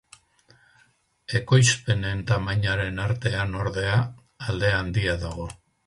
Ekoizpenen 1.41 2.25
tamainaren 2.33 2.99
artean 3.07 3.57
ordea, 3.67 3.97
alde 4.49 4.77
handia 4.81 5.19
dago. 5.29 5.49